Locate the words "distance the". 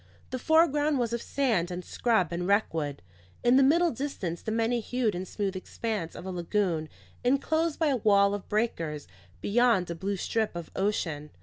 3.91-4.49